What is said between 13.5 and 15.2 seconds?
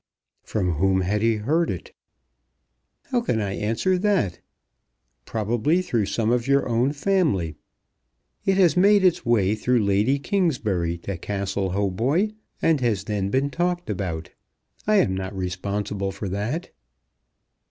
talked about. I am